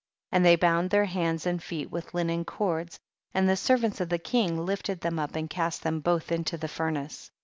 [0.31, 0.35] 23.
[0.39, 2.99] And they bound their hands and feet with linen cords,
[3.35, 6.67] and the servants of the king lifted them up and cast them both into the
[6.67, 7.29] furnace.